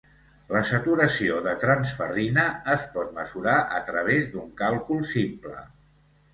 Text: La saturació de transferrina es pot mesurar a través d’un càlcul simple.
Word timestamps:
La 0.53 0.61
saturació 0.69 1.41
de 1.47 1.53
transferrina 1.65 2.47
es 2.77 2.87
pot 2.97 3.13
mesurar 3.21 3.55
a 3.83 3.85
través 3.93 4.35
d’un 4.35 4.51
càlcul 4.65 5.07
simple. 5.15 5.65